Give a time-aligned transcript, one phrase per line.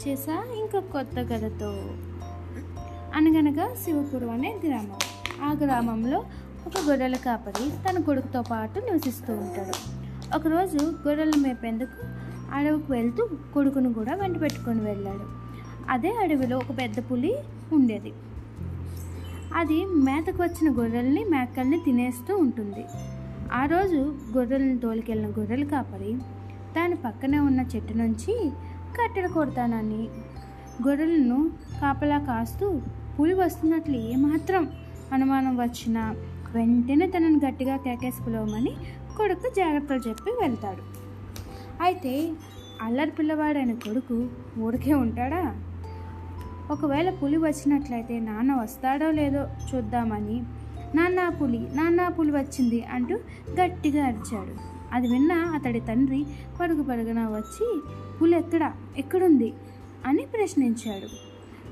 [0.00, 0.44] వచ్చేసా?
[0.58, 1.68] ఇంకొక కొత్త కథతో.
[3.14, 4.98] అనగనగా శివపురం అనే గ్రామం.
[5.42, 6.18] ఆ గ్రామంలో
[6.66, 9.74] ఒక గొర్రెల కాపరి తన కొడుకుతో పాటు నివసిస్తూ ఉంటాడు.
[10.36, 12.06] ఒకరోజు గొర్రెలు మేపేందుకు
[12.54, 15.26] అడవికి వెళ్తూ కొడుకును కూడా వెంట పెట్టుకొని వెళ్ళాడు.
[15.90, 17.36] అదే అడవిలో ఒక పెద్ద పులి
[17.72, 18.12] ఉండేది.
[19.54, 22.84] అది మేతకు వచ్చిన గొర్రెల్ని మేకల్ని తినేస్తూ ఉంటుంది.
[23.52, 26.14] ఆ రోజు గొర్రెలను తోలికెళ్ళిన గొర్రెలు కాపరి
[26.76, 28.50] దాని పక్కనే ఉన్న చెట్టు నుంచి
[28.96, 30.02] కట్టెలు కొడతానని
[30.86, 31.38] గొర్రెలను
[31.80, 32.66] కాపలా కాస్తూ
[33.16, 34.64] పులి వస్తున్నట్లు ఏమాత్రం
[35.12, 36.02] అనుమానం వచ్చినా
[36.54, 38.72] వెంటనే తనని గట్టిగా కేకేసి పిలవమని
[39.16, 40.82] కొడుకు జాగ్రత్తలు చెప్పి వెళ్తాడు.
[41.82, 42.32] అయితే
[42.82, 44.16] అల్లరి పిల్లవాడైన కొడుకు
[44.58, 45.42] ఊరికే ఉంటాడా?
[46.70, 50.38] ఒకవేళ పులి వచ్చినట్లయితే నాన్న వస్తాడో లేదో చూద్దామని
[50.94, 53.16] నాన్న పులి నాన్న పులి వచ్చింది అంటూ
[53.60, 54.54] గట్టిగా అరిచాడు.
[54.92, 56.26] అది విన్న అతడి తండ్రి
[56.60, 57.80] పరుగు పరుగున వచ్చి
[58.22, 59.52] పులి ఎక్కడ ఎక్కడుంది?
[60.06, 61.06] అని ప్రశ్నించాడు.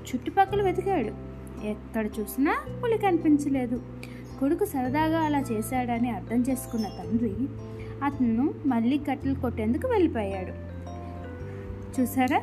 [0.08, 1.28] చుట్టుపక్కల వెతికాడు.
[1.66, 3.83] ఎక్కడ చూసినా పులి కనిపించలేదు.
[4.41, 7.34] కొడుకు సరదాగా అలా చేశాడని అర్థం చేసుకున్న తండ్రి
[8.05, 10.69] అతను మళ్ళీ కట్టెలు కొట్టేందుకు వెళ్ళిపోయాడు.
[12.00, 12.42] చూసారా?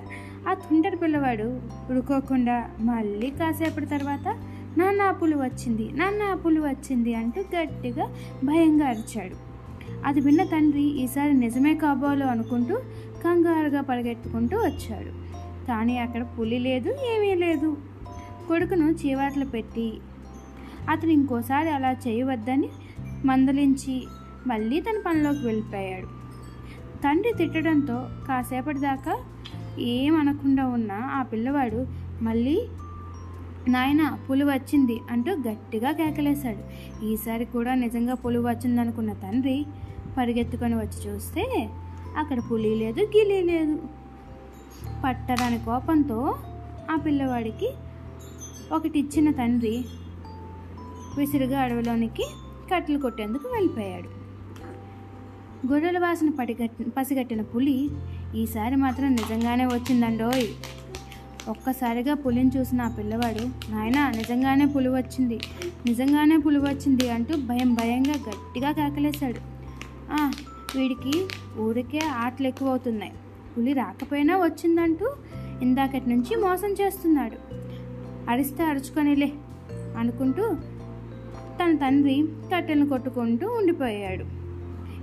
[0.49, 1.43] ఆ తుంటరి పిల్లవాడు
[1.91, 4.27] ఉడుకోకుండా మళ్ళీ కాసేపటి తర్వాత
[4.77, 8.05] నాన్న పులి వచ్చింది నాన్న పులి వచ్చింది అంటూ గట్టిగా
[8.43, 9.44] భయంగా అరిచాడు.
[10.05, 12.75] అది విన్న తండ్రి ఈసారి నిజమే కాబోలో అనుకుంటూ
[13.23, 15.11] కంగారుగా పరిగెత్తుకుంటూ వచ్చాడు.
[15.67, 17.77] కానీ అక్కడ పులి లేదు ఏమీ లేదు.
[18.47, 19.93] కొడుకును చీవాట్లు పెట్టి
[20.89, 22.69] అతను ఇంకోసారి అలా చేయవద్దని
[23.25, 24.03] మందలించి
[24.47, 26.07] మళ్ళీ తన పనిలోకి వెళ్ళిపోయాడు.
[27.03, 29.17] తండ్రి తిట్టడంతో కాసేపటి దాకా
[29.79, 31.87] ఏమనకుండా ఉన్న ఆ పిల్లవాడు
[32.21, 32.67] మళ్ళీ
[33.69, 36.63] నాయన పులి వచ్చింది అంటూ గట్టిగా కేకలేశాడు.
[37.05, 39.65] ఈసారి కూడా నిజంగా పులి వచ్చిందనుకున్న తండ్రి
[40.17, 41.69] పరిగెత్తుకొని వచ్చి చూస్తే
[42.17, 43.75] అక్కడ పులి లేదు గిలి లేదు.
[45.03, 46.35] పట్టరాని కోపంతో
[46.91, 47.69] ఆ పిల్లవాడికి
[48.71, 49.85] ఒకటి ఇచ్చిన తండ్రి
[51.17, 52.23] విసిరిగా అడవిలోనికి
[52.71, 54.09] కట్టెలు కొట్టేందుకు వెళ్ళిపోయాడు.
[55.67, 57.89] గొర్రెల వాసన పడిగట్టి పసిగట్టిన పులి
[58.35, 60.47] ఈసారి మాత్రం నిజంగానే వచ్చిందండోయ్.
[61.49, 65.39] ఒక్కసారిగా పులిని చూసిన ఆ పిల్లవాడు నాయన నిజంగానే పులి వచ్చింది
[65.85, 69.54] నిజంగానే పులి వచ్చింది అంటూ భయం భయంగా గట్టిగా కేకలేశాడు.
[70.75, 71.27] వీడికి
[71.59, 73.11] ఊరికే ఆటలు ఎక్కువ అవుతున్నాయి
[73.57, 75.15] పులి రాకపోయినా వచ్చిందంటూ
[75.61, 77.37] ఇందాకటి నుంచి మోసం చేస్తున్నాడు.
[78.29, 79.31] అరిస్తే అరుచుకొనిలే
[79.97, 80.57] అనుకుంటూ
[81.59, 84.25] తన తండ్రి కట్టెలను కొట్టుకుంటూ ఉండిపోయాడు.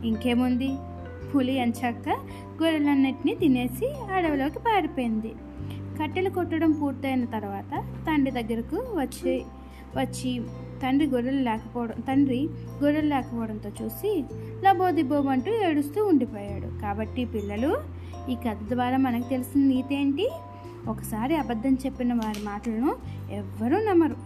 [0.07, 0.71] ఇంకేముంది?
[1.35, 2.09] పులి ఎంచాక
[2.63, 5.35] గొర్రెలన్నిటినీ తినేసి అడవిలోకి పారిపోయింది.
[6.03, 9.45] కట్టెలు కొట్టడం పూర్తయిన తర్వాత తండ్రి దగ్గరకు వచ్చి
[9.97, 10.41] వచ్చి
[10.83, 12.41] తండ్రి గొర్రెలు లేకపోవడం తండ్రి
[12.83, 14.13] గొర్రెలు లేకపోవడంతో చూసి
[14.65, 16.69] లబోదిబోమంటూ ఏడుస్తూ ఉండిపోయాడు.
[16.81, 17.73] కాబట్టి పిల్లలు
[18.31, 20.27] ఈ కథ ద్వారా మనకు తెలిసిన నీతేంటి
[20.89, 22.91] ఒకసారి అబద్ధం చెప్పిన వారి మాటలను
[23.31, 24.17] ఎవ్వరూ నమ్మరు.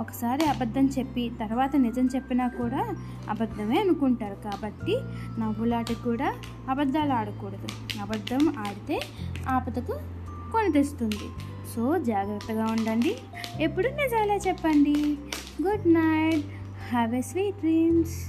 [0.00, 2.82] ఒకసారి అబద్ధం చెప్పి తర్వాత నిజం చెప్పినా కూడా
[3.28, 4.36] అబద్ధమే అనుకుంటారు.
[4.46, 4.94] కాబట్టి
[5.38, 6.28] నవ్వులాట కూడా
[6.68, 7.68] అబద్ధాలు ఆడకూడదు.
[8.02, 8.98] అబద్ధం ఆడితే
[9.48, 9.94] ఆపదకు
[10.52, 11.28] కొని తెస్తుంది
[11.74, 13.14] సో జాగ్రత్తగా ఉండండి.
[13.60, 14.96] ఎప్పుడు నిజాలే చెప్పండి.
[15.60, 16.44] Good night.
[16.90, 18.28] Have a sweet dreams.